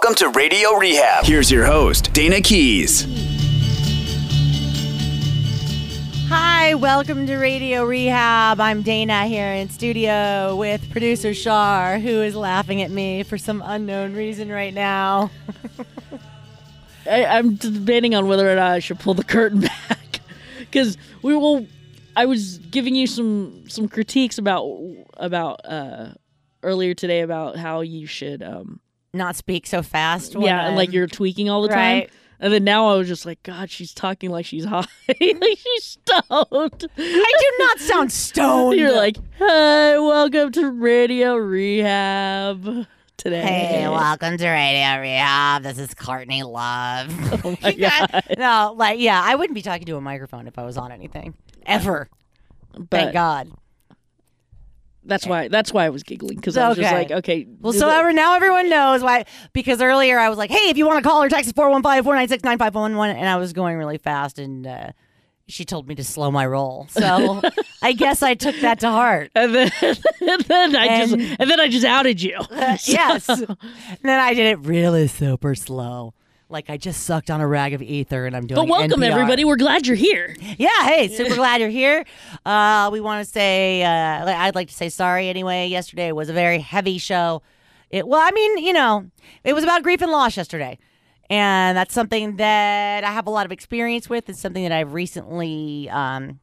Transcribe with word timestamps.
Welcome 0.00 0.14
to 0.14 0.28
Radio 0.28 0.74
Rehab. 0.74 1.24
Here's 1.24 1.50
your 1.50 1.64
host, 1.64 2.12
Dayna 2.12 2.42
Keys. 2.44 3.04
Hi, 6.28 6.76
welcome 6.76 7.26
to 7.26 7.36
Radio 7.36 7.84
Rehab. 7.84 8.60
I'm 8.60 8.84
Dayna 8.84 9.26
here 9.26 9.52
in 9.54 9.68
studio 9.68 10.54
with 10.54 10.88
producer 10.92 11.34
Char, 11.34 11.98
who 11.98 12.22
is 12.22 12.36
laughing 12.36 12.80
at 12.80 12.92
me 12.92 13.24
for 13.24 13.36
some 13.38 13.60
unknown 13.66 14.14
reason 14.14 14.50
right 14.50 14.72
now. 14.72 15.32
I, 17.10 17.24
I'm 17.24 17.56
debating 17.56 18.14
on 18.14 18.28
whether 18.28 18.48
or 18.48 18.54
not 18.54 18.70
I 18.70 18.78
should 18.78 19.00
pull 19.00 19.14
the 19.14 19.24
curtain 19.24 19.60
back 19.88 20.20
because 20.60 20.96
we 21.22 21.34
will. 21.34 21.66
I 22.14 22.26
was 22.26 22.58
giving 22.58 22.94
you 22.94 23.08
some 23.08 23.68
some 23.68 23.88
critiques 23.88 24.38
about 24.38 24.80
about 25.16 25.60
uh, 25.64 26.10
earlier 26.62 26.94
today 26.94 27.22
about 27.22 27.56
how 27.56 27.80
you 27.80 28.06
should 28.06 28.44
um 28.44 28.78
Not 29.14 29.36
speak 29.36 29.66
so 29.66 29.82
fast. 29.82 30.34
when 30.36 30.44
yeah 30.44 30.66
and 30.66 30.76
like 30.76 30.92
you're 30.92 31.06
tweaking 31.06 31.48
all 31.48 31.62
the 31.62 31.68
Right. 31.68 32.08
time. 32.08 32.16
And 32.40 32.52
then 32.52 32.62
now 32.62 32.86
I 32.90 32.96
was 32.96 33.08
just 33.08 33.26
like, 33.26 33.42
God, 33.42 33.68
she's 33.68 33.92
talking 33.92 34.30
like 34.30 34.46
she's 34.46 34.64
high, 34.64 34.84
like 35.08 35.58
she's 35.58 35.84
stoned. 35.84 36.86
I 36.96 37.32
do 37.40 37.52
not 37.58 37.78
sound 37.80 38.12
stoned. 38.26 38.78
You're 38.78 38.94
like, 38.94 39.16
Hi, 39.38 39.98
welcome 39.98 40.52
to 40.52 40.70
Radio 40.70 41.34
Rehab 41.36 42.86
today. 43.16 43.40
Hey, 43.42 43.88
welcome 43.88 44.36
to 44.36 44.48
Radio 44.48 45.00
Rehab. 45.00 45.64
This 45.64 45.78
is 45.78 45.94
Courtney 45.94 46.44
Love. 46.44 47.08
Oh 47.44 47.56
my 47.60 47.72
God. 47.72 48.22
no, 48.38 48.72
like, 48.76 49.00
yeah, 49.00 49.20
I 49.24 49.34
wouldn't 49.34 49.54
be 49.56 49.62
talking 49.62 49.86
to 49.86 49.96
a 49.96 50.00
microphone 50.00 50.46
if 50.46 50.58
I 50.58 50.64
was 50.64 50.76
on 50.76 50.92
anything. 50.92 51.34
Ever. 51.66 52.08
But 52.72 52.90
Thank 52.90 53.12
God. 53.14 53.50
That's 55.04 55.26
why 55.26 55.48
that's 55.48 55.72
why 55.72 55.84
I 55.86 55.90
was 55.90 56.02
giggling 56.02 56.36
because 56.36 56.56
I 56.56 56.68
was 56.68 56.76
just 56.76 56.88
Okay. 56.88 56.98
like, 56.98 57.10
okay. 57.10 57.46
Well, 57.60 57.72
so 57.72 57.88
ever, 57.88 58.12
now 58.12 58.34
everyone 58.36 58.68
knows 58.68 59.02
why. 59.02 59.24
Because 59.52 59.80
earlier 59.80 60.18
I 60.18 60.28
was 60.28 60.36
like, 60.38 60.50
hey, 60.50 60.68
if 60.70 60.76
you 60.76 60.86
want 60.86 61.02
to 61.02 61.08
call 61.08 61.22
or 61.22 61.28
text 61.28 61.54
415 61.54 62.04
496 62.04 62.44
9511, 62.44 63.16
and 63.16 63.28
I 63.28 63.36
was 63.36 63.52
going 63.52 63.76
really 63.78 63.98
fast, 63.98 64.38
and 64.38 64.66
uh, 64.66 64.88
she 65.46 65.64
told 65.64 65.88
me 65.88 65.94
to 65.94 66.04
slow 66.04 66.30
my 66.30 66.44
roll. 66.44 66.86
So 66.90 67.40
I 67.82 67.92
guess 67.92 68.22
I 68.22 68.34
took 68.34 68.56
that 68.60 68.80
to 68.80 68.90
heart. 68.90 69.30
and 69.34 69.54
then, 69.54 69.70
and 69.82 70.40
then 70.42 70.76
I 70.76 70.86
And- 70.86 71.10
just 71.18 71.36
and 71.40 71.50
then 71.50 71.58
I 71.60 71.68
just 71.68 71.86
outed 71.86 72.20
you. 72.20 72.38
yes. 72.84 73.28
And 73.28 73.56
then 74.02 74.20
I 74.20 74.34
did 74.34 74.46
it 74.46 74.58
really 74.66 75.06
super 75.08 75.54
slow. 75.54 76.12
Like 76.50 76.70
I 76.70 76.78
just 76.78 77.04
sucked 77.04 77.30
on 77.30 77.42
a 77.42 77.46
rag 77.46 77.74
of 77.74 77.82
ether 77.82 78.24
and 78.24 78.34
I'm 78.34 78.46
doing 78.46 78.56
But 78.56 78.68
welcome 78.68 79.00
NPR. 79.00 79.10
everybody. 79.10 79.44
We're 79.44 79.56
glad 79.56 79.86
you're 79.86 79.96
here. 79.96 80.34
Yeah, 80.56 80.68
hey, 80.84 81.08
super 81.08 81.34
glad 81.34 81.60
you're 81.60 81.68
here. 81.68 82.06
Uh, 82.46 82.88
we 82.90 83.00
want 83.00 83.24
to 83.24 83.30
say, 83.30 83.82
uh, 83.82 84.26
I'd 84.26 84.54
like 84.54 84.68
to 84.68 84.74
say 84.74 84.88
sorry 84.88 85.28
anyway. 85.28 85.66
Yesterday 85.66 86.10
was 86.10 86.30
a 86.30 86.32
very 86.32 86.58
heavy 86.60 86.96
show. 86.96 87.42
It, 87.90 88.08
well, 88.08 88.20
I 88.20 88.30
mean, 88.30 88.58
you 88.58 88.72
know, 88.72 89.10
it 89.44 89.52
was 89.52 89.62
about 89.62 89.82
grief 89.82 90.00
and 90.00 90.10
loss 90.10 90.38
yesterday. 90.38 90.78
And 91.28 91.76
that's 91.76 91.92
something 91.92 92.36
that 92.36 93.04
I 93.04 93.12
have 93.12 93.26
a 93.26 93.30
lot 93.30 93.44
of 93.44 93.52
experience 93.52 94.08
with. 94.08 94.30
It's 94.30 94.40
something 94.40 94.62
that 94.62 94.72
I've 94.72 94.94
recently 94.94 95.90
um, 95.90 96.40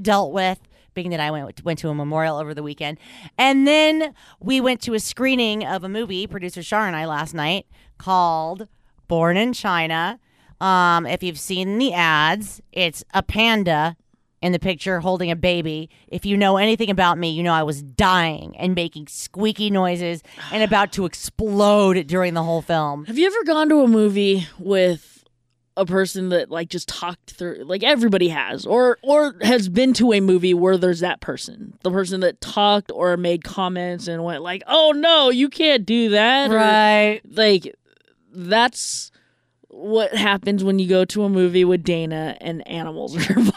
dealt 0.00 0.34
with, 0.34 0.58
being 0.92 1.08
that 1.10 1.20
I 1.20 1.30
went, 1.30 1.64
went 1.64 1.78
to 1.78 1.88
a 1.88 1.94
memorial 1.94 2.36
over 2.36 2.52
the 2.52 2.62
weekend. 2.62 2.98
And 3.38 3.66
then 3.66 4.12
we 4.40 4.60
went 4.60 4.82
to 4.82 4.92
a 4.92 5.00
screening 5.00 5.64
of 5.64 5.84
a 5.84 5.88
movie, 5.88 6.26
producer 6.26 6.62
Char 6.62 6.86
and 6.86 6.94
I, 6.94 7.06
last 7.06 7.32
night 7.32 7.64
called 7.96 8.68
Born 9.08 9.36
in 9.36 9.52
China. 9.52 10.20
Um, 10.60 11.06
if 11.06 11.22
you've 11.22 11.38
seen 11.38 11.78
the 11.78 11.92
ads, 11.94 12.60
it's 12.72 13.04
a 13.14 13.22
panda 13.22 13.96
in 14.40 14.52
the 14.52 14.58
picture 14.58 15.00
holding 15.00 15.30
a 15.30 15.36
baby. 15.36 15.88
If 16.08 16.24
you 16.26 16.36
know 16.36 16.56
anything 16.58 16.90
about 16.90 17.18
me, 17.18 17.30
you 17.30 17.42
know 17.42 17.52
I 17.52 17.62
was 17.64 17.82
dying 17.82 18.56
and 18.56 18.74
making 18.74 19.08
squeaky 19.08 19.70
noises 19.70 20.22
and 20.52 20.62
about 20.62 20.92
to 20.92 21.06
explode 21.06 22.06
during 22.06 22.34
the 22.34 22.42
whole 22.42 22.62
film. 22.62 23.04
Have 23.06 23.18
you 23.18 23.26
ever 23.26 23.44
gone 23.44 23.68
to 23.70 23.80
a 23.80 23.88
movie 23.88 24.46
with 24.58 25.24
a 25.76 25.86
person 25.86 26.28
that 26.30 26.50
like 26.50 26.68
just 26.68 26.88
talked 26.88 27.30
through 27.30 27.62
like 27.64 27.84
everybody 27.84 28.28
has 28.30 28.66
or 28.66 28.98
or 29.02 29.36
has 29.42 29.68
been 29.68 29.92
to 29.92 30.12
a 30.12 30.18
movie 30.20 30.52
where 30.52 30.76
there's 30.76 30.98
that 30.98 31.20
person 31.20 31.72
the 31.84 31.90
person 31.92 32.18
that 32.18 32.40
talked 32.40 32.90
or 32.92 33.16
made 33.16 33.44
comments 33.44 34.08
and 34.08 34.24
went 34.24 34.42
like 34.42 34.60
oh 34.66 34.90
no 34.90 35.30
you 35.30 35.48
can't 35.48 35.86
do 35.86 36.08
that 36.08 36.50
or, 36.50 36.56
Right. 36.56 37.20
like 37.30 37.72
that's 38.32 39.10
what 39.70 40.14
happens 40.14 40.64
when 40.64 40.78
you 40.78 40.88
go 40.88 41.04
to 41.04 41.24
a 41.24 41.28
movie 41.28 41.64
with 41.64 41.84
Dayna 41.84 42.36
and 42.40 42.66
animals 42.66 43.16
are 43.16 43.32
involved. 43.38 43.54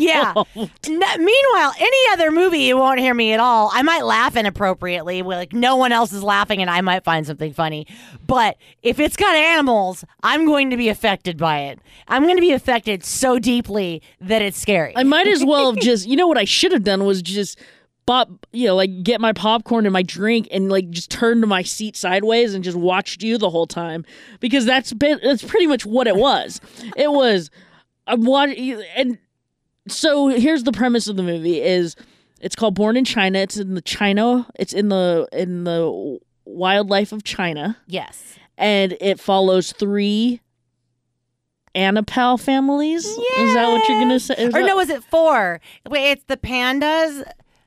Yeah. 0.00 0.32
N- 0.56 0.66
meanwhile, 0.84 1.72
any 1.78 1.96
other 2.12 2.30
movie, 2.30 2.60
you 2.60 2.76
won't 2.76 2.98
hear 3.00 3.14
me 3.14 3.32
at 3.32 3.40
all. 3.40 3.70
I 3.72 3.82
might 3.82 4.04
laugh 4.04 4.36
inappropriately, 4.36 5.22
like 5.22 5.52
no 5.52 5.76
one 5.76 5.92
else 5.92 6.12
is 6.12 6.22
laughing, 6.22 6.60
and 6.60 6.68
I 6.70 6.80
might 6.80 7.04
find 7.04 7.26
something 7.26 7.52
funny. 7.52 7.86
But 8.26 8.56
if 8.82 8.98
it's 8.98 9.16
got 9.16 9.34
animals, 9.34 10.04
I'm 10.22 10.44
going 10.46 10.70
to 10.70 10.76
be 10.76 10.88
affected 10.88 11.38
by 11.38 11.60
it. 11.60 11.78
I'm 12.08 12.24
going 12.24 12.36
to 12.36 12.42
be 12.42 12.52
affected 12.52 13.04
so 13.04 13.38
deeply 13.38 14.02
that 14.20 14.42
it's 14.42 14.60
scary. 14.60 14.92
I 14.96 15.04
might 15.04 15.28
as 15.28 15.44
well 15.44 15.72
have 15.72 15.80
just, 15.82 16.06
you 16.06 16.16
know, 16.16 16.26
what 16.26 16.38
I 16.38 16.44
should 16.44 16.72
have 16.72 16.84
done 16.84 17.04
was 17.04 17.22
just 17.22 17.58
bought, 18.06 18.30
you 18.52 18.66
know, 18.68 18.76
like 18.76 19.02
get 19.02 19.20
my 19.20 19.32
popcorn 19.32 19.84
and 19.84 19.92
my 19.92 20.02
drink 20.02 20.48
and 20.50 20.70
like 20.70 20.88
just 20.90 21.10
turn 21.10 21.40
to 21.40 21.46
my 21.46 21.62
seat 21.62 21.96
sideways 21.96 22.54
and 22.54 22.62
just 22.64 22.76
watched 22.76 23.22
you 23.22 23.36
the 23.36 23.50
whole 23.50 23.66
time 23.66 24.04
because 24.40 24.64
that's 24.64 24.92
been 24.92 25.18
that's 25.22 25.42
pretty 25.42 25.66
much 25.66 25.84
what 25.84 26.06
it 26.06 26.16
was. 26.16 26.60
It 26.96 27.10
was 27.10 27.50
I'm 28.06 28.24
watching 28.24 28.80
and 28.96 29.18
so 29.88 30.28
here's 30.28 30.62
the 30.64 30.72
premise 30.72 31.08
of 31.08 31.16
the 31.16 31.22
movie 31.22 31.60
is 31.60 31.96
it's 32.40 32.54
called 32.54 32.74
Born 32.74 32.96
in 32.96 33.04
China. 33.04 33.38
It's 33.40 33.56
in 33.56 33.74
the 33.74 33.82
China. 33.82 34.46
It's 34.54 34.72
in 34.72 34.88
the 34.88 35.28
in 35.32 35.64
the 35.64 36.18
wildlife 36.44 37.10
of 37.12 37.24
China 37.24 37.76
yes. 37.88 38.36
and 38.56 38.96
it 39.00 39.18
follows 39.18 39.72
three 39.72 40.40
Anapal 41.74 42.40
families. 42.40 43.04
Is 43.04 43.54
that 43.54 43.68
what 43.68 43.86
you're 43.88 44.00
gonna 44.00 44.18
say? 44.20 44.34
Is 44.38 44.48
Or 44.54 44.60
that- 44.60 44.66
no, 44.66 44.80
is 44.80 44.88
it 44.88 45.02
four? 45.04 45.60
Wait, 45.88 46.12
it's 46.12 46.24
the 46.24 46.36
pandas, 46.38 47.22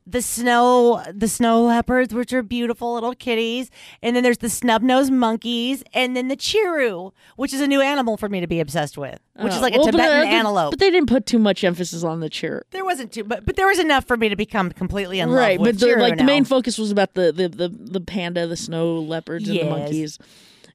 the 0.09 0.21
snow, 0.21 1.03
the 1.13 1.27
snow 1.27 1.63
leopards, 1.65 2.13
which 2.13 2.33
are 2.33 2.41
beautiful 2.41 2.93
little 2.95 3.13
kitties, 3.13 3.69
and 4.01 4.15
then 4.15 4.23
there's 4.23 4.39
the 4.39 4.49
snub-nosed 4.49 5.11
monkeys, 5.11 5.83
and 5.93 6.15
then 6.15 6.29
the 6.29 6.35
chiru, 6.37 7.11
which 7.35 7.53
is 7.53 7.61
a 7.61 7.67
new 7.67 7.79
animal 7.81 8.17
for 8.17 8.27
me 8.29 8.39
to 8.39 8.47
be 8.47 8.59
obsessed 8.59 8.97
with, 8.97 9.19
which 9.35 9.53
is 9.53 9.59
Uh, 9.59 9.61
like 9.61 9.75
a 9.75 9.77
well, 9.77 9.85
but, 9.85 9.91
Tibetan 9.91 10.17
uh, 10.17 10.21
they- 10.21 10.27
antelope. 10.29 10.71
But 10.71 10.79
they 10.79 10.89
didn't 10.89 11.09
put 11.09 11.25
too 11.25 11.37
much 11.37 11.63
emphasis 11.63 12.03
on 12.03 12.21
the 12.21 12.29
chiru. 12.29 12.61
there 12.71 12.83
wasn't 12.85 13.11
too, 13.11 13.23
but 13.23 13.45
but 13.45 13.55
there 13.55 13.67
was 13.67 13.77
enough 13.77 14.05
for 14.05 14.17
me 14.17 14.29
to 14.29 14.35
become 14.35 14.71
completely 14.71 15.19
in 15.19 15.29
love 15.29 15.37
Right, 15.37 15.59
with 15.59 15.75
but 15.79 15.85
the, 15.85 15.93
chiru 15.93 15.99
like 16.01 16.17
the 16.17 16.23
main 16.23 16.43
focus 16.45 16.77
was 16.77 16.89
about 16.91 17.13
the 17.13 17.31
the 17.31 17.47
the, 17.49 17.69
the 17.69 18.01
panda, 18.01 18.47
the 18.47 18.57
snow 18.57 18.95
leopards, 18.99 19.47
and 19.47 19.55
Yes. 19.57 19.63
the 19.65 19.69
monkeys, 19.69 20.17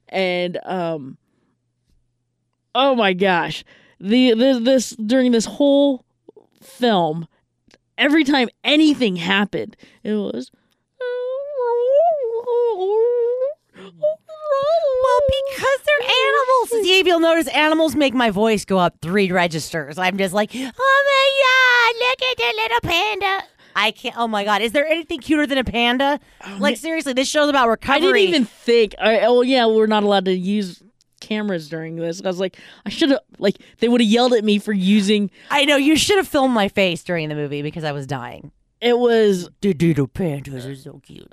and 0.09 0.59
um, 0.65 1.17
oh 2.73 2.95
my 2.95 3.13
gosh, 3.13 3.63
the, 3.99 4.33
the 4.33 4.59
this 4.61 4.91
during 4.91 5.31
this 5.31 5.45
whole 5.45 6.05
film, 6.61 7.27
every 7.97 8.23
time 8.23 8.49
anything 8.63 9.15
happened, 9.15 9.75
it 10.03 10.13
was. 10.13 10.51
Well, 13.77 15.21
because 15.49 15.79
they're 15.85 16.09
animals. 16.09 16.69
Steve, 16.85 17.07
you'll 17.07 17.19
notice 17.19 17.47
animals 17.49 17.95
make 17.95 18.13
my 18.13 18.29
voice 18.29 18.65
go 18.65 18.77
up 18.77 18.95
three 19.01 19.31
registers. 19.31 19.97
I'm 19.97 20.17
just 20.17 20.33
like, 20.33 20.51
oh 20.53 20.59
my 20.59 21.29
god, 21.45 21.95
look 21.99 22.21
at 22.29 22.37
the 22.37 22.53
little 22.61 22.81
panda. 22.89 23.43
I 23.75 23.91
can't. 23.91 24.15
Oh 24.17 24.27
my 24.27 24.43
god, 24.45 24.61
is 24.61 24.71
there 24.71 24.85
anything 24.87 25.19
cuter 25.19 25.45
than 25.45 25.57
a 25.57 25.63
panda? 25.63 26.19
Oh, 26.45 26.57
like 26.59 26.77
seriously, 26.77 27.13
this 27.13 27.27
show's 27.27 27.49
about 27.49 27.67
recovery. 27.67 27.95
I 27.95 27.99
didn't 27.99 28.17
even 28.29 28.45
think. 28.45 28.95
I, 28.99 29.21
oh 29.21 29.41
yeah, 29.41 29.65
we're 29.67 29.87
not 29.87 30.03
allowed 30.03 30.25
to 30.25 30.33
use 30.33 30.81
cameras 31.25 31.69
during 31.69 31.95
this. 31.95 32.21
I 32.23 32.27
was 32.27 32.39
like, 32.39 32.57
I 32.85 32.89
should 32.89 33.09
have 33.11 33.19
like 33.39 33.57
they 33.79 33.87
would 33.87 34.01
have 34.01 34.09
yelled 34.09 34.33
at 34.33 34.43
me 34.43 34.59
for 34.59 34.73
using. 34.73 35.31
I 35.49 35.65
know 35.65 35.75
you 35.77 35.95
should 35.95 36.17
have 36.17 36.27
filmed 36.27 36.53
my 36.53 36.67
face 36.67 37.03
during 37.03 37.29
the 37.29 37.35
movie 37.35 37.61
because 37.61 37.83
I 37.83 37.91
was 37.91 38.05
dying. 38.07 38.51
It 38.81 38.99
was 38.99 39.49
The 39.61 39.73
doodle 39.73 40.07
pandas 40.07 40.69
are 40.69 40.75
so 40.75 41.01
cute. 41.05 41.31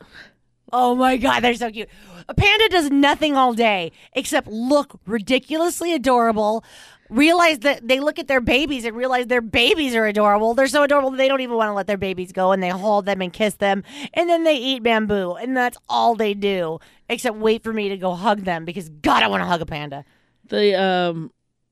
Oh 0.72 0.94
my 0.94 1.19
god, 1.19 1.41
they're 1.41 1.54
so 1.54 1.70
cute. 1.70 1.88
A 2.28 2.34
panda 2.34 2.69
does 2.70 2.91
nothing 2.91 3.36
all 3.36 3.52
day 3.52 3.92
except 4.14 4.49
look 4.49 4.99
ridiculously 5.06 5.93
adorable. 5.93 6.64
Realize 7.11 7.58
that 7.58 7.87
they 7.87 8.00
look 8.00 8.19
at 8.19 8.26
their 8.26 8.40
babies 8.40 8.87
and 8.87 8.96
realize 8.96 9.26
their 9.26 9.43
babies 9.43 9.94
are 9.94 10.06
adorable. 10.06 10.55
They're 10.55 10.67
so 10.67 10.82
adorable 10.82 11.11
they 11.11 11.28
don't 11.28 11.43
even 11.43 11.56
want 11.56 11.69
to 11.69 11.75
let 11.75 11.87
their 11.87 11.99
babies 11.99 12.32
go 12.32 12.52
and 12.52 12.62
they 12.62 12.70
hold 12.70 13.05
them 13.05 13.20
and 13.20 13.31
kiss 13.31 13.56
them. 13.56 13.84
And 14.14 14.31
then 14.31 14.44
they 14.44 14.56
eat 14.56 14.82
bamboo. 14.82 15.34
And 15.34 15.55
that's 15.55 15.76
all 15.90 16.14
they 16.14 16.32
do. 16.32 16.78
Except 17.12 17.37
wait 17.37 17.62
for 17.62 17.73
me 17.73 17.91
to 17.91 17.97
go 17.97 18.14
hug 18.14 18.41
them 18.41 18.64
because 18.64 18.88
God, 18.88 19.23
I 19.23 19.29
want 19.29 19.43
to 19.43 19.47
hug 19.47 19.61
a 19.61 19.67
panda. 19.67 20.05
They 20.49 20.75
um, 20.75 21.31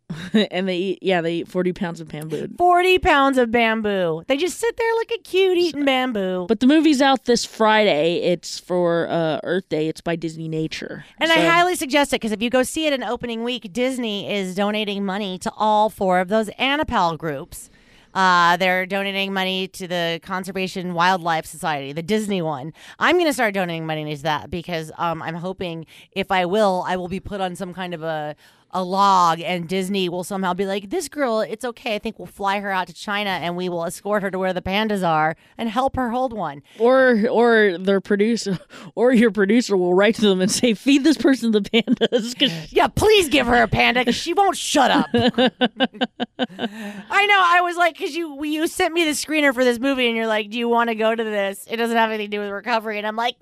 and 0.33 0.69
they 0.69 0.77
eat 0.77 0.99
yeah 1.03 1.21
they 1.21 1.37
eat 1.37 1.49
forty 1.49 1.73
pounds 1.73 2.01
of 2.01 2.09
bamboo. 2.09 2.49
40 2.59 2.99
pounds 2.99 3.39
of 3.39 3.51
bamboo. 3.51 4.23
They 4.27 4.37
just 4.37 4.59
sit 4.59 4.77
there 4.77 4.97
like 4.97 5.13
a 5.15 5.23
cute 5.23 5.59
eating 5.59 5.85
bamboo. 5.85 6.47
But 6.49 6.61
the 6.61 6.67
movie's 6.67 7.01
out 7.01 7.25
this 7.25 7.45
Friday. 7.45 8.17
It's 8.17 8.59
for 8.59 9.09
uh, 9.09 9.41
Earth 9.45 9.69
Day. 9.69 9.89
It's 9.89 10.01
by 10.01 10.17
Disney 10.17 10.49
Nature. 10.49 11.05
And 11.19 11.31
I 11.33 11.47
highly 11.47 11.75
suggest 11.75 12.13
it 12.13 12.17
because 12.17 12.33
if 12.33 12.43
you 12.43 12.51
go 12.51 12.63
see 12.63 12.87
it 12.87 12.93
in 12.93 13.03
opening 13.03 13.45
week, 13.45 13.73
Disney 13.73 14.31
is 14.33 14.55
donating 14.55 15.05
money 15.05 15.39
to 15.39 15.53
all 15.57 15.91
four 15.91 16.21
of 16.21 16.29
those 16.29 16.49
Anapal 16.59 17.17
groups. 17.17 17.71
Uh, 18.15 18.57
they're 18.57 18.87
donating 18.87 19.33
money 19.33 19.69
to 19.69 19.87
the 19.87 20.21
Conservation 20.23 20.95
Wildlife 20.95 21.47
Society, 21.47 21.93
the 21.93 22.03
Disney 22.03 22.43
one. 22.43 22.73
I'm 22.99 23.17
going 23.17 23.27
to 23.27 23.33
start 23.33 23.55
donating 23.55 23.87
money 23.87 24.17
to 24.17 24.23
that 24.23 24.51
because 24.51 24.91
um, 24.99 25.23
I'm 25.23 25.37
hoping 25.37 25.87
if 26.13 26.31
I 26.31 26.45
will, 26.45 26.85
I 26.87 26.97
will 26.97 27.09
be 27.09 27.21
put 27.21 27.41
on 27.41 27.55
some 27.57 27.73
kind 27.73 27.95
of 27.95 28.03
a 28.03 28.35
a 28.73 28.83
log 28.85 29.41
and 29.41 29.69
Disney 29.69 30.09
will 30.09 30.25
somehow 30.25 30.55
be 30.55 30.67
like, 30.67 30.91
this 30.91 31.09
girl, 31.09 31.41
it's 31.41 31.65
okay. 31.65 31.97
I 31.97 31.99
think 31.99 32.19
we'll 32.19 32.27
fly 32.27 32.61
her 32.61 32.71
out 32.71 32.87
to 32.89 32.95
China 32.95 33.31
and 33.31 33.57
we 33.57 33.69
will 33.69 33.85
escort 33.85 34.23
her 34.23 34.31
to 34.31 34.39
where 34.39 34.53
the 34.53 34.63
pandas 34.63 35.07
are 35.07 35.37
and 35.59 35.69
help 35.69 35.97
her 35.97 36.11
hold 36.11 36.33
one. 36.33 36.63
Or 36.79 37.27
or 37.29 37.79
their 37.79 38.01
producer 38.01 38.59
or 38.95 39.13
your 39.13 39.31
producer 39.31 39.77
will 39.77 39.95
write 39.95 40.15
to 40.17 40.23
them 40.23 40.41
and 40.41 40.51
say, 40.51 40.75
feed 40.75 41.05
this 41.05 41.17
person 41.17 41.53
the 41.53 41.61
pandas. 41.63 42.35
'cause- 42.39 42.73
Yeah, 42.73 42.89
please 42.89 43.29
give 43.29 43.47
her 43.47 43.63
a 43.63 43.69
panda 43.69 44.01
because 44.03 44.15
she 44.17 44.33
won't 44.35 44.57
shut 44.57 44.91
up. 44.91 45.07
I 45.13 47.27
know. 47.27 47.41
I 47.43 47.61
was 47.63 47.77
like, 47.77 47.97
because 47.99 48.15
you 48.15 48.43
you 48.45 48.67
sent 48.67 48.95
me 48.95 49.05
the 49.05 49.13
screener 49.13 49.53
for 49.55 49.65
this 49.65 49.79
movie, 49.79 50.07
and 50.07 50.17
you're 50.17 50.27
like, 50.27 50.51
do 50.51 50.59
you 50.59 50.69
want 50.69 50.89
to 50.91 50.95
go 50.95 51.15
to 51.15 51.25
this? 51.25 51.67
It 51.69 51.77
doesn't 51.77 51.97
have 51.97 52.11
anything 52.11 52.31
to 52.31 52.37
do 52.37 52.41
with 52.41 52.51
recovery, 52.51 52.99
and 52.99 53.07
I'm 53.07 53.17
like. 53.17 53.37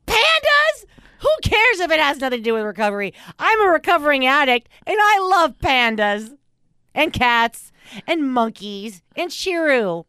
Who 1.20 1.28
cares 1.42 1.80
if 1.80 1.90
it 1.90 2.00
has 2.00 2.20
nothing 2.20 2.38
to 2.38 2.44
do 2.44 2.54
with 2.54 2.64
recovery? 2.64 3.14
I'm 3.38 3.60
a 3.60 3.70
recovering 3.70 4.26
addict, 4.26 4.68
and 4.86 4.96
I 5.00 5.18
love 5.18 5.58
pandas, 5.58 6.36
and 6.94 7.12
cats, 7.12 7.72
and 8.06 8.32
monkeys, 8.32 9.02
and 9.16 9.30
Chiru. 9.30 10.04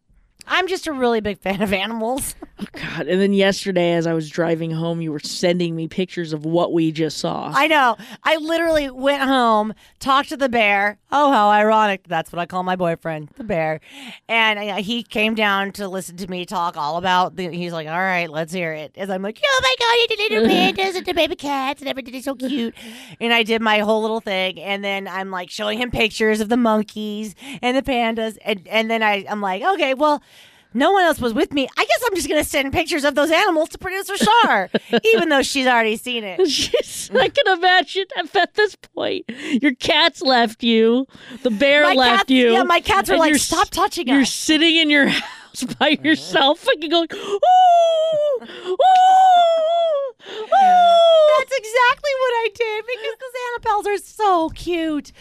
I'm 0.48 0.68
just 0.68 0.88
a 0.88 0.94
really 0.94 1.22
big 1.22 1.40
fan 1.40 1.62
of 1.62 1.74
animals. 1.74 2.36
God. 2.74 3.08
And 3.08 3.22
then 3.22 3.34
yesterday, 3.34 3.94
as 3.94 4.06
I 4.06 4.14
was 4.14 4.30
driving 4.30 4.72
home, 4.72 5.02
you 5.02 5.12
were 5.12 5.20
sending 5.20 5.76
me 5.76 5.88
pictures 5.88 6.34
of 6.34 6.46
what 6.46 6.74
we 6.74 6.92
just 6.92 7.18
saw. 7.18 7.52
I 7.54 7.68
know. 7.68 7.98
I 8.24 8.38
literally 8.38 8.90
went 8.90 9.24
home, 9.24 9.74
talked 10.00 10.30
to 10.30 10.38
the 10.38 10.50
bear. 10.50 10.98
Oh, 11.12 11.32
how 11.32 11.50
ironic. 11.50 12.08
That's 12.08 12.32
what 12.32 12.40
I 12.40 12.46
call 12.46 12.64
my 12.64 12.76
boyfriend, 12.76 13.30
the 13.36 13.44
bear. 13.44 13.80
And 14.28 14.60
he 14.80 15.04
came 15.04 15.36
down 15.36 15.72
to 15.74 15.88
listen 15.88 16.18
to 16.18 16.28
me 16.28 16.46
talk 16.46 16.78
all 16.78 16.98
about 16.98 17.36
the. 17.36 17.50
He's 17.50 17.74
like, 17.74 17.88
all 17.88 17.94
right, 17.94 18.30
let's 18.30 18.54
hear 18.54 18.74
it. 18.74 18.94
As 18.98 19.10
I'm 19.10 19.22
like, 19.22 19.40
oh 19.44 19.60
my 19.64 19.76
God, 19.80 19.96
he 19.98 20.16
did 20.16 20.32
little 20.32 20.50
pandas 20.56 20.96
and 20.98 21.06
the 21.06 21.14
baby 21.14 21.36
cats 21.36 21.82
and 21.82 21.90
everything 21.90 22.16
is 22.16 22.26
so 22.26 22.36
cute. 22.36 22.76
And 23.20 23.34
I 23.34 23.44
did 23.44 23.62
my 23.62 23.80
whole 23.80 24.02
little 24.02 24.22
thing. 24.22 24.60
And 24.60 24.84
then 24.84 25.08
I'm 25.08 25.32
like 25.32 25.50
showing 25.50 25.80
him 25.80 25.92
pictures 25.92 26.42
of 26.42 26.50
the 26.50 26.58
monkeys 26.58 27.36
and 27.62 27.76
the 27.76 27.82
pandas. 27.82 28.38
And, 28.44 28.68
and 28.68 28.90
then 28.90 29.02
I, 29.02 29.26
I'm 29.30 29.42
like, 29.42 29.64
okay, 29.64 29.94
well, 29.94 30.22
no 30.74 30.92
one 30.92 31.04
else 31.04 31.20
was 31.20 31.34
with 31.34 31.54
me. 31.54 31.68
I 31.78 31.86
guess 31.86 32.04
I'm 32.06 32.16
just 32.16 32.28
going 32.28 32.42
to 32.42 32.48
send 32.48 32.72
pictures 32.74 33.04
of 33.04 33.16
those 33.16 33.32
animals 33.32 33.70
to 33.70 33.78
producer 33.78 34.14
Char, 34.18 34.70
even 35.04 35.30
though 35.30 35.42
she's 35.42 35.66
already 35.68 35.98
seen 35.98 36.24
it. 36.24 36.40
Jeez, 36.42 37.16
I 37.16 37.30
can 37.30 37.58
imagine 37.58 38.06
if 38.18 38.36
at 38.36 38.54
this 38.54 38.76
point 38.76 39.26
your 39.62 39.74
cats 39.76 40.22
left 40.22 40.64
you, 40.64 41.08
the 41.44 41.52
bear 41.52 41.84
My 41.84 41.94
left 41.94 42.18
cats- 42.20 42.32
you. 42.32 42.52
yeah, 42.52 42.64
my 42.64 42.80
cats 42.80 43.10
were 43.10 43.18
like, 43.18 43.36
"Stop 43.36 43.70
touching 43.70 44.08
You're 44.08 44.22
us." 44.22 44.34
sitting 44.34 44.76
in 44.76 44.90
your 44.90 45.08
house 45.08 45.64
by 45.64 45.94
mm-hmm. 45.94 46.06
yourself, 46.06 46.60
fucking 46.60 46.90
going, 46.90 47.08
ooh, 47.14 47.40
ooh, 48.68 48.76
ooh. 50.28 51.36
That's 51.38 51.58
exactly 51.58 52.12
what 52.20 52.34
I 52.34 52.50
did 52.54 52.86
because 52.86 53.16
the 53.20 53.70
Annabelles 53.70 53.86
are 53.88 53.98
so 53.98 54.50
cute. 54.50 55.12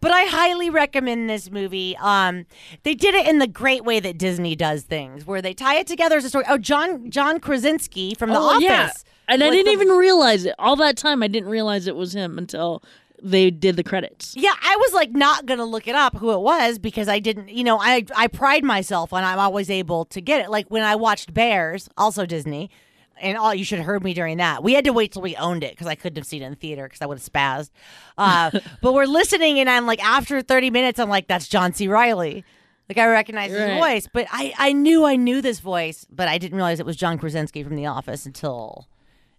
But 0.00 0.10
I 0.10 0.24
highly 0.24 0.70
recommend 0.70 1.28
this 1.30 1.50
movie. 1.50 1.96
Um, 1.98 2.46
they 2.82 2.94
did 2.94 3.14
it 3.14 3.26
in 3.28 3.38
the 3.38 3.46
great 3.46 3.84
way 3.84 4.00
that 4.00 4.18
Disney 4.18 4.56
does 4.56 4.82
things, 4.82 5.26
where 5.26 5.40
they 5.42 5.54
tie 5.54 5.76
it 5.76 5.86
together 5.86 6.16
as 6.16 6.24
a 6.24 6.28
story. 6.28 6.44
Oh, 6.48 6.58
John 6.58 7.10
John 7.10 7.38
Krasinski 7.40 8.14
from 8.14 8.30
The 8.30 8.38
Oh, 8.38 8.50
Office. 8.56 8.62
yeah. 8.64 8.90
And 9.28 9.42
I 9.44 9.50
didn't 9.50 9.66
the- 9.66 9.72
even 9.72 9.88
realize 9.88 10.44
it. 10.44 10.54
All 10.58 10.76
that 10.76 10.96
time, 10.96 11.22
I 11.22 11.28
didn't 11.28 11.50
realize 11.50 11.86
it 11.86 11.96
was 11.96 12.14
him 12.14 12.38
until 12.38 12.82
they 13.22 13.50
did 13.50 13.76
the 13.76 13.82
credits. 13.84 14.34
Yeah, 14.36 14.54
I 14.62 14.76
was 14.76 14.92
like 14.94 15.10
not 15.10 15.44
gonna 15.44 15.64
look 15.64 15.86
it 15.88 15.94
up 15.94 16.16
who 16.16 16.32
it 16.32 16.40
was 16.40 16.78
because 16.78 17.08
I 17.08 17.18
didn't. 17.18 17.48
You 17.50 17.64
know, 17.64 17.78
I 17.80 18.04
I 18.16 18.26
pride 18.28 18.64
myself 18.64 19.12
on 19.12 19.22
I'm 19.24 19.38
always 19.38 19.70
able 19.70 20.04
to 20.06 20.20
get 20.20 20.40
it. 20.40 20.50
Like 20.50 20.68
when 20.68 20.82
I 20.82 20.96
watched 20.96 21.34
Bears, 21.34 21.88
also 21.96 22.26
Disney. 22.26 22.70
And 23.20 23.36
all 23.36 23.54
you 23.54 23.64
should 23.64 23.78
have 23.78 23.86
heard 23.86 24.02
me 24.02 24.14
during 24.14 24.38
that. 24.38 24.62
We 24.62 24.74
had 24.74 24.84
to 24.84 24.92
wait 24.92 25.12
till 25.12 25.22
we 25.22 25.36
owned 25.36 25.64
it 25.64 25.72
because 25.72 25.86
I 25.86 25.94
couldn't 25.94 26.16
have 26.16 26.26
seen 26.26 26.42
it 26.42 26.46
in 26.46 26.52
the 26.52 26.56
theater 26.56 26.84
because 26.84 27.02
I 27.02 27.06
would 27.06 27.18
have 27.18 27.32
spazzed. 27.32 27.70
Uh, 28.16 28.50
but 28.82 28.94
we're 28.94 29.06
listening, 29.06 29.58
and 29.60 29.68
I'm 29.68 29.86
like, 29.86 30.02
after 30.04 30.42
30 30.42 30.70
minutes, 30.70 30.98
I'm 30.98 31.08
like, 31.08 31.28
that's 31.28 31.48
John 31.48 31.72
C. 31.72 31.88
Reilly. 31.88 32.44
Like 32.88 32.98
I 32.98 33.06
recognize 33.08 33.50
his 33.50 33.78
voice, 33.78 34.08
but 34.10 34.26
I 34.30 34.54
I 34.56 34.72
knew 34.72 35.04
I 35.04 35.16
knew 35.16 35.42
this 35.42 35.60
voice, 35.60 36.06
but 36.10 36.26
I 36.26 36.38
didn't 36.38 36.56
realize 36.56 36.80
it 36.80 36.86
was 36.86 36.96
John 36.96 37.18
Krasinski 37.18 37.62
from 37.62 37.76
The 37.76 37.84
Office 37.84 38.24
until 38.24 38.88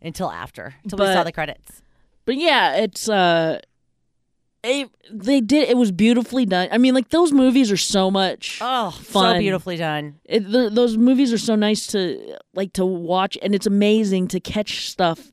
until 0.04 0.30
after 0.30 0.76
until 0.84 1.00
we 1.00 1.06
saw 1.06 1.24
the 1.24 1.32
credits. 1.32 1.82
But 2.26 2.36
yeah, 2.36 2.76
it's 2.76 3.10
uh 3.10 3.60
it, 4.64 4.90
they 5.12 5.42
did 5.42 5.70
it 5.70 5.78
was 5.78 5.92
beautifully 5.92 6.46
done. 6.46 6.68
I 6.72 6.78
mean, 6.78 6.94
like 6.94 7.10
those 7.10 7.32
movies 7.32 7.72
are 7.72 7.78
so 7.78 8.12
much 8.12 8.60
Oh, 8.62 8.92
fun. 8.92 9.36
so 9.36 9.40
beautifully 9.40 9.78
done. 9.78 10.20
It, 10.26 10.42
th 10.52 10.74
those 10.74 10.98
movies 10.98 11.32
are 11.34 11.38
so 11.38 11.56
nice 11.56 11.88
to 11.88 12.38
like 12.54 12.74
to 12.74 12.86
watch, 12.86 13.38
and 13.42 13.56
it's 13.56 13.68
amazing 13.68 14.28
to 14.30 14.40
catch 14.40 14.88
stuff. 14.90 15.32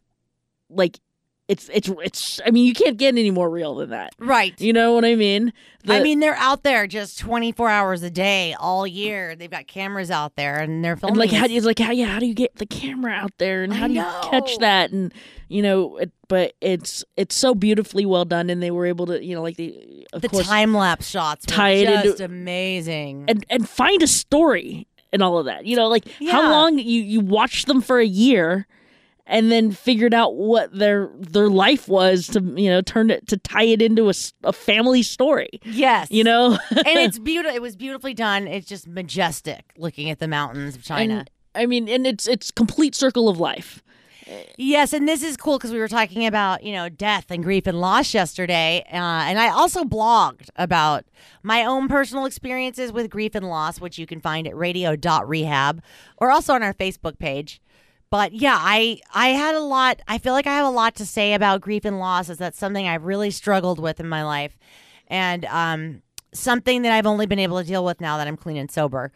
Like 0.69 1.00
it's 1.48 1.70
it's 1.72 1.88
it's. 2.02 2.40
I 2.44 2.50
mean, 2.50 2.66
you 2.66 2.75
can't 2.75 2.96
get 2.96 3.08
any 3.08 3.31
more 3.31 3.48
real 3.48 3.76
than 3.76 3.90
that. 3.90 4.14
Right. 4.19 4.58
You 4.60 4.72
know 4.72 4.93
what 4.94 5.04
I 5.04 5.14
mean? 5.14 5.52
I 5.88 6.02
mean, 6.02 6.19
they're 6.19 6.34
out 6.34 6.64
there 6.64 6.88
just 6.88 7.20
24 7.20 7.69
hours 7.69 8.02
a 8.02 8.10
day, 8.10 8.54
all 8.58 8.87
year. 8.88 9.37
They've 9.37 9.50
got 9.50 9.69
cameras 9.69 10.10
out 10.10 10.34
there, 10.34 10.56
and 10.58 10.84
they're 10.84 10.96
filming. 10.96 11.20
and 11.20 11.31
like 11.31 11.31
how 11.31 11.46
do 11.46 11.52
you 11.52 11.60
like 11.60 11.78
how 11.78 11.93
yeah 11.93 12.06
how 12.06 12.19
do 12.19 12.26
you 12.26 12.34
get 12.34 12.56
the 12.56 12.66
camera 12.66 13.12
out 13.12 13.31
there 13.38 13.62
and 13.62 13.72
I 13.72 13.76
how 13.76 13.87
do 13.87 13.93
you 13.94 14.00
know. 14.02 14.20
catch 14.25 14.58
that 14.58 14.90
and 14.90 15.14
you 15.48 15.62
know 15.62 15.98
it, 15.98 16.10
but 16.26 16.54
it's 16.60 17.04
it's 17.16 17.37
so 17.37 17.54
beautifully 17.54 18.04
well 18.04 18.25
done 18.25 18.50
and 18.50 18.60
they 18.60 18.72
were 18.72 18.87
able 18.87 19.06
to 19.06 19.25
you 19.25 19.37
know 19.37 19.42
like 19.42 19.56
the 19.56 20.08
of 20.12 20.22
the 20.22 20.28
course 20.28 20.49
time 20.49 20.75
lapse 20.75 21.06
shots 21.06 21.46
were 21.46 21.54
tie 21.54 21.70
it 21.70 21.88
into- 21.88 22.08
just 22.08 22.20
amazing. 22.20 23.25
and 23.28 23.46
and 23.49 23.69
find 23.69 24.02
a 24.02 24.08
story 24.08 24.88
and 25.12 25.22
all 25.22 25.38
of 25.38 25.46
that. 25.46 25.64
You 25.66 25.76
know, 25.76 25.87
like 25.87 26.04
how 26.28 26.50
long 26.50 26.78
you 26.81 27.00
you 27.02 27.20
watch 27.20 27.66
them 27.66 27.81
for 27.81 28.00
a 28.00 28.06
year 28.06 28.66
and 29.26 29.50
then 29.50 29.73
figured 29.73 30.14
out 30.14 30.37
what 30.37 30.73
their 30.73 31.11
their 31.19 31.49
life 31.49 31.88
was 31.88 32.26
to 32.28 32.40
you 32.40 32.70
know 32.70 32.81
turn 32.81 33.11
it 33.11 33.26
to 33.28 33.37
tie 33.37 33.64
it 33.64 33.82
into 33.82 34.08
a, 34.08 34.14
a 34.44 34.52
family 34.52 35.02
story. 35.02 35.50
yes, 35.64 36.08
You 36.11 36.25
know, 36.25 36.58
and 36.70 36.87
it's 36.87 37.19
beautiful. 37.32 37.55
It 37.55 37.62
was 37.62 37.76
beautifully 37.76 38.14
done. 38.14 38.46
It's 38.46 38.67
just 38.67 38.87
majestic 38.87 39.73
looking 39.76 40.11
at 40.11 40.19
the 40.19 40.28
mountains 40.28 40.76
of 40.76 40.82
China. 40.84 41.19
and 41.19 41.31
I 41.55 41.67
mean, 41.67 41.88
and 41.88 42.06
it's 42.06 42.26
it's 42.28 42.50
complete 42.50 42.94
circle 42.94 43.28
of 43.28 43.38
life. 43.38 43.82
Yes, 44.58 44.93
and 44.93 45.08
this 45.08 45.23
is 45.23 45.37
cool 45.37 45.56
because 45.56 45.70
we 45.73 45.78
were 45.78 45.87
talking 45.87 46.26
about 46.26 46.64
you 46.64 46.73
know 46.73 46.88
death 46.88 47.26
and 47.31 47.44
grief 47.44 47.67
and 47.67 47.81
loss 47.81 48.12
yesterday, 48.12 48.84
uh, 48.93 48.96
and 48.96 49.38
I 49.38 49.49
also 49.50 49.84
blogged 49.84 50.49
about 50.56 51.05
my 51.44 51.64
own 51.64 51.87
personal 51.87 52.25
experiences 52.25 52.93
with 52.93 53.08
grief 53.08 53.37
and 53.37 53.49
loss, 53.49 53.81
which 53.81 53.99
you 53.99 54.06
can 54.06 54.20
find 54.20 54.49
at 54.49 54.56
radio.rehab 54.56 55.81
or 56.19 56.31
also 56.32 56.55
on 56.55 56.62
our 56.64 56.75
Facebook 56.75 57.19
page. 57.20 57.61
But 58.11 58.32
yeah, 58.32 58.56
I 58.58 59.00
I 59.12 59.29
had 59.29 59.55
a 59.55 59.61
lot. 59.61 60.00
I 60.06 60.19
feel 60.19 60.32
like 60.32 60.47
I 60.47 60.55
have 60.55 60.67
a 60.67 60.70
lot 60.70 60.94
to 60.97 61.06
say 61.06 61.35
about 61.35 61.61
grief 61.61 61.85
and 61.85 61.99
loss. 61.99 62.29
Is 62.29 62.38
that 62.38 62.55
something 62.55 62.87
I've 62.87 63.05
really 63.05 63.31
struggled 63.31 63.79
with 63.79 63.99
in 64.00 64.08
my 64.08 64.25
life, 64.25 64.56
and 65.09 65.45
um, 65.47 66.02
something 66.33 66.83
that 66.83 66.92
I've 66.92 67.07
only 67.07 67.26
been 67.26 67.38
able 67.38 67.61
to 67.61 67.66
deal 67.66 67.85
with 67.85 68.00
now 68.00 68.16
that 68.19 68.28
I'm 68.28 68.37
clean 68.37 68.57
and 68.57 68.71
sober. 68.71 69.12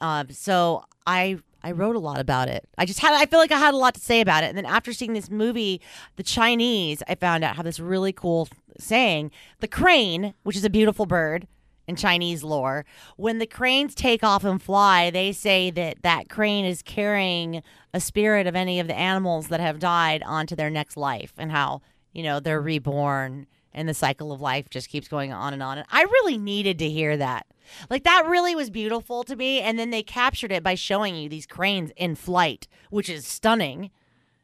Um, 0.00 0.30
so 0.30 0.84
I 1.06 1.38
I 1.62 1.70
wrote 1.72 1.96
a 1.96 2.00
lot 2.00 2.18
about 2.20 2.48
it. 2.48 2.68
I 2.76 2.86
just 2.86 2.98
had 3.00 3.14
I 3.14 3.26
feel 3.26 3.38
like 3.38 3.52
I 3.52 3.58
had 3.58 3.74
a 3.74 3.78
lot 3.78 3.94
to 3.94 4.00
say 4.00 4.20
about 4.20 4.42
it. 4.42 4.48
And 4.48 4.58
then 4.58 4.66
after 4.66 4.92
seeing 4.92 5.12
this 5.12 5.30
movie, 5.30 5.80
the 6.16 6.22
Chinese, 6.22 7.02
I 7.08 7.14
found 7.14 7.44
out 7.44 7.56
have 7.56 7.64
this 7.64 7.80
really 7.80 8.12
cool 8.12 8.48
saying: 8.78 9.30
the 9.60 9.68
crane, 9.68 10.34
which 10.42 10.56
is 10.56 10.64
a 10.64 10.70
beautiful 10.70 11.06
bird 11.06 11.46
in 11.86 11.96
Chinese 11.96 12.42
lore, 12.42 12.84
when 13.16 13.38
the 13.38 13.46
cranes 13.46 13.94
take 13.94 14.22
off 14.22 14.44
and 14.44 14.60
fly, 14.60 15.10
they 15.10 15.32
say 15.32 15.70
that 15.70 16.02
that 16.02 16.28
crane 16.28 16.64
is 16.64 16.82
carrying 16.82 17.62
a 17.92 18.00
spirit 18.00 18.46
of 18.46 18.56
any 18.56 18.80
of 18.80 18.86
the 18.86 18.96
animals 18.96 19.48
that 19.48 19.60
have 19.60 19.78
died 19.78 20.22
onto 20.24 20.56
their 20.56 20.70
next 20.70 20.96
life, 20.96 21.32
and 21.36 21.50
how 21.50 21.82
you 22.12 22.22
know 22.22 22.40
they're 22.40 22.60
reborn. 22.60 23.46
And 23.76 23.88
the 23.88 23.94
cycle 23.94 24.30
of 24.30 24.40
life 24.40 24.70
just 24.70 24.88
keeps 24.88 25.08
going 25.08 25.32
on 25.32 25.52
and 25.52 25.60
on. 25.60 25.78
And 25.78 25.86
I 25.90 26.02
really 26.02 26.38
needed 26.38 26.78
to 26.78 26.88
hear 26.88 27.16
that. 27.16 27.44
Like 27.90 28.04
that 28.04 28.24
really 28.24 28.54
was 28.54 28.70
beautiful 28.70 29.24
to 29.24 29.34
me. 29.34 29.60
And 29.60 29.76
then 29.76 29.90
they 29.90 30.04
captured 30.04 30.52
it 30.52 30.62
by 30.62 30.76
showing 30.76 31.16
you 31.16 31.28
these 31.28 31.44
cranes 31.44 31.90
in 31.96 32.14
flight, 32.14 32.68
which 32.90 33.08
is 33.08 33.26
stunning, 33.26 33.90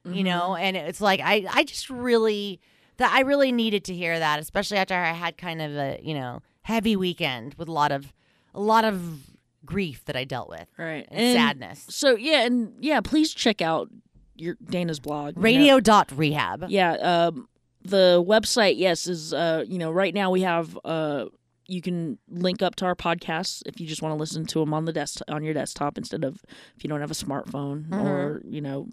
you 0.04 0.25
know. 0.25 0.50
Mm-hmm. 0.50 0.64
And 0.64 0.76
it's 0.76 1.00
like 1.00 1.20
I, 1.20 1.47
I 1.49 1.62
just 1.62 1.88
really 1.88 2.61
that 2.97 3.12
I 3.12 3.20
really 3.20 3.52
needed 3.52 3.85
to 3.85 3.94
hear 3.94 4.18
that, 4.18 4.40
especially 4.40 4.78
after 4.78 4.94
I 4.94 5.12
had 5.12 5.38
kind 5.38 5.62
of 5.62 5.76
a 5.76 6.00
you 6.02 6.14
know 6.14 6.42
heavy 6.62 6.97
weekend 6.97 7.55
with 7.55 7.69
a 7.69 7.73
lot 7.73 7.93
of 7.93 8.12
a 8.55 8.61
lot 8.61 8.85
of 8.85 9.21
grief 9.64 10.05
that 10.07 10.17
I 10.17 10.25
dealt 10.25 10.49
with, 10.49 10.67
Right. 10.79 11.07
and, 11.11 11.35
sadness. 11.37 11.85
So 11.90 12.17
yeah, 12.17 12.45
and 12.47 12.73
yeah, 12.81 13.00
please 13.00 13.33
check 13.35 13.61
out 13.62 13.88
your 14.37 14.57
Dayna's 14.57 15.00
blog. 15.00 15.37
you 15.37 15.40
know. 15.40 15.45
Radio 15.45 15.81
dot 15.81 16.11
rehab. 16.17 16.67
Yeah, 16.69 16.93
um, 16.95 17.49
the 17.83 18.23
website, 18.26 18.75
yes, 18.79 19.07
is 19.07 19.33
uh, 19.33 19.64
you 19.69 19.79
know, 19.79 19.90
right 19.90 20.14
now 20.14 20.31
we 20.31 20.40
have 20.43 20.79
uh, 20.85 21.26
you 21.67 21.81
can 21.83 22.19
link 22.29 22.62
up 22.62 22.75
to 22.76 22.85
our 22.85 22.97
podcasts 22.97 23.62
if 23.67 23.81
you 23.81 23.87
just 23.87 24.02
want 24.02 24.12
to 24.12 24.19
listen 24.19 24.45
to 24.47 24.59
them 24.59 24.75
on 24.75 24.87
the 24.87 24.93
desk 24.93 25.21
on 25.29 25.45
your 25.45 25.55
desktop 25.55 25.97
instead 25.99 26.25
of 26.25 26.43
if 26.76 26.83
you 26.83 26.88
don't 26.88 27.00
have 27.00 27.11
a 27.11 27.14
smartphone 27.14 27.87
Mm-hmm. 27.87 27.95
or 28.07 28.43
you 28.45 28.61
know 28.61 28.88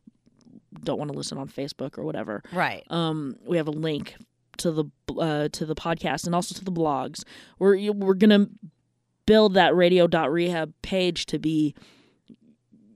don't 0.84 1.00
want 1.00 1.10
to 1.12 1.18
listen 1.18 1.38
on 1.40 1.48
Facebook 1.48 1.98
or 1.98 2.04
whatever. 2.04 2.44
Right. 2.52 2.84
Um, 2.92 3.38
we 3.46 3.58
have 3.58 3.68
a 3.68 3.72
link 3.72 4.16
to 4.58 4.72
the 4.72 4.86
uh, 5.18 5.50
to 5.50 5.66
the 5.66 5.76
podcast 5.76 6.26
and 6.26 6.36
also 6.36 6.56
to 6.56 6.64
the 6.64 6.72
blogs. 6.72 7.24
We're 7.60 7.92
we're 7.92 8.14
gonna 8.14 8.48
build 9.26 9.54
that 9.56 9.76
radio.rehab 9.76 10.74
page 10.82 11.26
to 11.28 11.40
be 11.40 11.76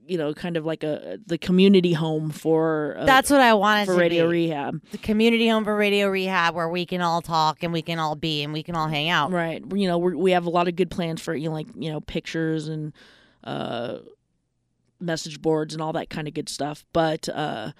you 0.06 0.18
know 0.18 0.34
kind 0.34 0.56
of 0.56 0.66
like 0.66 0.82
a 0.82 1.18
the 1.26 1.38
community 1.38 1.92
home 1.92 2.30
for 2.30 2.96
uh, 2.98 3.04
That's 3.04 3.30
what 3.30 3.40
I 3.40 3.54
wanted 3.54 3.86
for 3.86 3.92
to 3.94 4.00
radio 4.00 4.24
be. 4.24 4.46
rehab 4.48 4.82
the 4.90 4.98
community 4.98 5.46
home 5.48 5.64
for 5.64 5.76
radio 5.76 6.08
rehab 6.08 6.54
where 6.54 6.68
we 6.68 6.84
can 6.84 7.00
all 7.00 7.22
talk 7.22 7.62
and 7.62 7.72
we 7.72 7.82
can 7.82 7.98
all 8.00 8.16
be 8.16 8.42
and 8.42 8.52
we 8.52 8.62
can 8.64 8.74
all 8.74 8.88
hang 8.88 9.08
out. 9.10 9.30
right 9.30 9.62
you 9.74 9.86
know 9.86 9.98
we 9.98 10.32
have 10.32 10.44
a 10.46 10.50
lot 10.50 10.66
of 10.68 10.74
good 10.74 10.90
plans 10.90 11.22
for 11.22 11.34
you 11.34 11.48
know 11.48 11.54
like 11.54 11.68
you 11.76 11.90
know 11.90 12.00
pictures 12.00 12.66
and 12.68 12.92
uh 13.44 13.98
message 15.00 15.40
boards 15.40 15.72
and 15.74 15.82
all 15.82 15.92
that 15.92 16.10
kind 16.10 16.26
of 16.28 16.34
good 16.34 16.48
stuff 16.48 16.84
but 16.92 17.28
uh 17.28 17.70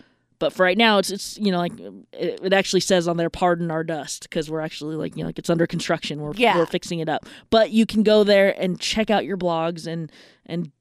but 0.42 0.52
for 0.52 0.64
right 0.64 0.76
now 0.76 0.98
it's 0.98 1.08
it's 1.12 1.38
you 1.38 1.52
know 1.52 1.58
like 1.58 1.78
it, 1.78 2.40
it 2.42 2.52
actually 2.52 2.80
says 2.80 3.06
on 3.06 3.16
there 3.16 3.30
pardon 3.30 3.70
our 3.70 3.84
dust 3.84 4.24
because 4.24 4.50
we're 4.50 4.60
actually 4.60 4.96
like 4.96 5.16
you 5.16 5.22
know 5.22 5.28
like 5.28 5.38
it's 5.38 5.48
under 5.48 5.68
construction. 5.68 6.20
We're, 6.20 6.32
Yeah. 6.34 6.56
we're 6.58 6.66
fixing 6.66 6.98
it 6.98 7.08
up. 7.08 7.26
But 7.48 7.70
you 7.70 7.86
can 7.86 8.02
go 8.02 8.24
there 8.24 8.52
and 8.60 8.80
check 8.80 9.08
out 9.08 9.24
your 9.24 9.36
blogs 9.36 9.86
and 9.86 10.10
and 10.46 10.72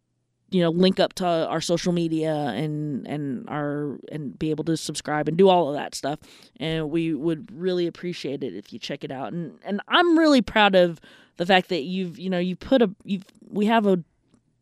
you 0.50 0.62
know 0.62 0.72
link 0.72 1.00
up 1.00 1.13
to 1.13 1.27
our 1.27 1.62
social 1.62 1.94
media 1.94 2.34
and 2.34 3.06
and 3.06 3.48
our 3.50 4.00
and 4.12 4.38
be 4.39 4.50
able 4.50 4.63
to 4.63 4.75
subscribe 4.77 5.27
and 5.27 5.38
do 5.38 5.48
all 5.48 5.70
of 5.70 5.75
that 5.75 5.94
stuff. 5.94 6.18
And 6.60 6.89
we 6.89 7.13
would 7.13 7.51
really 7.53 7.86
appreciate 7.86 8.44
it 8.44 8.56
if 8.56 8.74
you 8.74 8.80
check 8.80 9.03
it 9.03 9.12
out. 9.12 9.32
And 9.32 9.60
and 9.63 9.80
I'm 9.88 10.18
really 10.18 10.41
proud 10.41 10.74
of 10.74 11.00
the 11.38 11.46
fact 11.46 11.70
that 11.70 11.84
you've 11.84 12.18
you 12.18 12.32
know 12.32 12.39
you 12.39 12.56
put 12.56 12.82
a 12.82 12.89
you've 13.03 13.25
we 13.48 13.68
have 13.68 13.86
a 13.86 14.03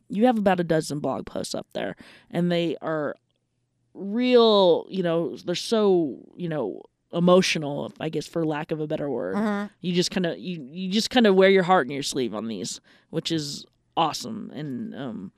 you 0.10 0.26
have 0.26 0.38
about 0.38 0.60
a 0.60 0.64
dozen 0.66 1.00
blog 1.00 1.26
posts 1.26 1.56
up 1.56 1.68
there 1.72 1.96
and 2.30 2.52
they 2.52 2.76
are 2.82 3.16
real 4.00 4.86
you 4.90 5.04
know 5.04 5.36
they're 5.46 5.56
so 5.56 6.18
you 6.36 6.48
know 6.50 6.82
emotional 7.12 7.92
i 8.00 8.08
guess 8.10 8.28
for 8.28 8.46
lack 8.46 8.72
of 8.72 8.80
a 8.80 8.88
better 8.88 9.10
word 9.10 9.36
Mhm. 9.36 9.70
you 9.82 9.94
just 9.94 10.12
kind 10.12 10.26
of 10.26 10.38
you 10.38 10.66
you 10.72 10.90
just 10.92 11.10
kind 11.10 11.26
of 11.28 11.36
wear 11.36 11.50
your 11.50 11.64
heart 11.64 11.88
in 11.88 11.92
your 11.92 12.04
sleeve 12.04 12.34
on 12.34 12.48
these 12.48 12.80
which 13.10 13.32
is 13.32 13.66
awesome 13.98 14.52
and 14.54 14.96
um 14.96 15.32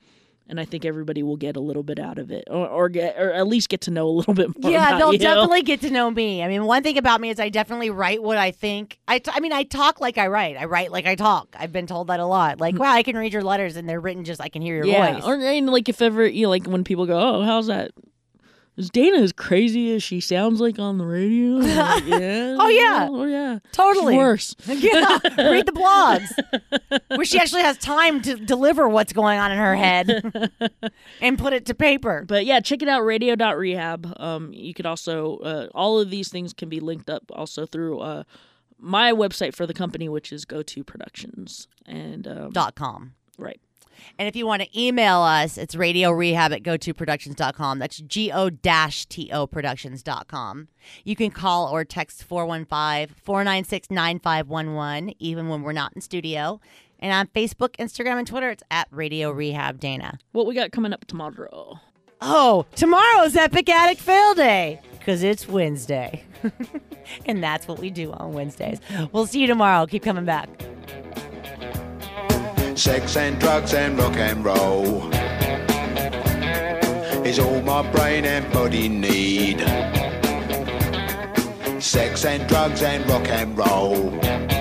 and 0.48 0.58
I 0.60 0.64
think 0.66 0.84
everybody 0.84 1.22
will 1.22 1.36
get 1.36 1.56
a 1.56 1.60
little 1.60 1.84
bit 1.84 1.98
out 2.00 2.18
of 2.18 2.30
it, 2.32 2.44
or, 2.50 2.66
or 2.68 2.88
get, 2.90 3.16
or 3.16 3.32
at 3.32 3.46
least 3.46 3.68
get 3.70 3.80
to 3.82 3.90
know 3.92 4.06
a 4.08 4.10
little 4.10 4.34
bit 4.42 4.48
more. 4.60 4.70
Yeah, 4.72 4.98
they'll 4.98 5.12
you. 5.12 5.18
definitely 5.18 5.62
get 5.62 5.80
to 5.82 5.90
know 5.90 6.10
me. 6.10 6.42
I 6.42 6.48
mean, 6.48 6.64
one 6.64 6.82
thing 6.82 6.98
about 6.98 7.20
me 7.22 7.30
is 7.30 7.38
I 7.40 7.48
definitely 7.48 7.88
write 7.90 8.22
what 8.22 8.36
I 8.36 8.50
think. 8.50 8.98
I, 9.08 9.20
t- 9.20 9.30
I 9.32 9.38
mean, 9.40 9.52
I 9.52 9.62
talk 9.62 10.00
like 10.00 10.18
I 10.18 10.26
write. 10.26 10.56
I 10.58 10.64
write 10.66 10.90
like 10.90 11.06
I 11.06 11.14
talk. 11.14 11.54
I've 11.58 11.72
been 11.72 11.86
told 11.86 12.08
that 12.08 12.18
a 12.20 12.26
lot. 12.26 12.60
Like, 12.60 12.76
wow, 12.76 12.92
I 12.92 13.02
can 13.04 13.16
read 13.16 13.32
your 13.32 13.44
letters 13.44 13.76
and 13.76 13.88
they're 13.88 14.00
written 14.00 14.24
just 14.24 14.40
I 14.42 14.48
can 14.48 14.60
hear 14.62 14.74
your 14.76 14.84
Mm. 14.86 14.92
yeah. 14.92 15.14
voice. 15.14 15.24
Or 15.24 15.36
and 15.36 15.70
like 15.70 15.88
if 15.88 16.02
ever 16.02 16.26
you 16.26 16.42
know, 16.42 16.50
like 16.50 16.66
when 16.66 16.82
people 16.84 17.06
go, 17.06 17.18
"Oh, 17.18 17.42
how's 17.44 17.68
that?" 17.68 17.92
Is 18.74 18.90
Dayna 18.90 19.18
as 19.18 19.32
crazy 19.32 19.94
as 19.94 20.02
she 20.02 20.18
sounds 20.20 20.58
like 20.60 20.78
on 20.78 20.96
the 20.96 21.04
radio? 21.04 21.58
Like, 21.82 22.04
yeah. 22.06 22.56
Oh, 22.58 22.68
yeah. 22.68 23.08
Oh 23.10 23.24
yeah. 23.24 23.58
totally. 23.72 24.14
She's 24.14 24.18
worse. 24.18 24.56
yeah, 24.66 25.18
read 25.36 25.66
the 25.66 25.72
blogs 25.72 26.28
where 27.16 27.24
she 27.24 27.38
actually 27.38 27.62
has 27.62 27.76
time 27.76 28.22
to 28.22 28.34
deliver 28.36 28.88
what's 28.88 29.12
going 29.12 29.38
on 29.38 29.52
in 29.52 29.58
her 29.58 29.74
head 29.74 30.50
and 31.20 31.38
put 31.38 31.52
it 31.52 31.66
to 31.66 31.74
paper. 31.74 32.24
But 32.26 32.46
yeah, 32.46 32.60
check 32.60 32.80
it 32.82 32.88
out, 32.88 33.04
radio.rehab. 33.04 34.14
Um, 34.18 34.52
you 34.54 34.72
could 34.72 34.86
also, 34.86 35.36
uh, 35.38 35.68
all 35.74 36.00
of 36.00 36.08
these 36.10 36.28
things 36.30 36.52
can 36.54 36.68
be 36.68 36.80
linked 36.80 37.10
up 37.10 37.24
also 37.32 37.66
through 37.66 37.98
uh, 38.00 38.22
my 38.78 39.12
website 39.12 39.54
for 39.54 39.66
the 39.66 39.74
company, 39.74 40.08
which 40.08 40.32
is 40.32 40.44
Go 40.44 40.62
To 40.62 40.82
Productions. 40.84 41.68
And, 41.86 42.26
um, 42.26 42.50
Dot 42.52 42.74
com. 42.74 43.14
right. 43.38 43.60
And 44.18 44.28
if 44.28 44.36
you 44.36 44.46
want 44.46 44.62
to 44.62 44.80
email 44.80 45.20
us, 45.20 45.58
it's 45.58 45.74
radio 45.74 46.10
rehab 46.10 46.52
at 46.52 46.62
gotoproductions.com. 46.62 47.78
That's 47.78 47.98
G 47.98 48.30
O 48.32 48.50
T 48.50 49.30
O 49.32 49.46
productions.com. 49.46 50.68
You 51.04 51.16
can 51.16 51.30
call 51.30 51.68
or 51.68 51.84
text 51.84 52.24
415 52.24 53.14
496 53.22 53.90
9511, 53.90 55.14
even 55.18 55.48
when 55.48 55.62
we're 55.62 55.72
not 55.72 55.92
in 55.94 56.00
studio. 56.00 56.60
And 56.98 57.12
on 57.12 57.26
Facebook, 57.28 57.74
Instagram, 57.76 58.18
and 58.18 58.26
Twitter, 58.26 58.50
it's 58.50 58.62
at 58.70 58.86
Radio 58.92 59.32
Rehab 59.32 59.80
Dayna. 59.80 60.18
What 60.30 60.46
we 60.46 60.54
got 60.54 60.70
coming 60.70 60.92
up 60.92 61.04
tomorrow? 61.06 61.80
Oh, 62.20 62.66
tomorrow's 62.76 63.34
Epic 63.34 63.68
Addict 63.68 64.00
Fail 64.00 64.34
Day 64.34 64.80
because 64.98 65.24
it's 65.24 65.48
Wednesday. 65.48 66.24
and 67.26 67.42
that's 67.42 67.66
what 67.66 67.80
we 67.80 67.90
do 67.90 68.12
on 68.12 68.32
Wednesdays. 68.32 68.78
We'll 69.10 69.26
see 69.26 69.40
you 69.40 69.48
tomorrow. 69.48 69.86
Keep 69.86 70.04
coming 70.04 70.24
back. 70.24 70.48
Sex 72.74 73.16
and 73.16 73.38
drugs 73.38 73.74
and 73.74 73.98
rock 73.98 74.16
and 74.16 74.44
roll 74.44 75.12
is 77.24 77.38
all 77.38 77.60
my 77.62 77.82
brain 77.92 78.24
and 78.24 78.50
body 78.52 78.88
need. 78.88 79.60
Sex 81.82 82.24
and 82.24 82.48
drugs 82.48 82.82
and 82.82 83.08
rock 83.08 83.28
and 83.28 83.56
roll 83.56 84.51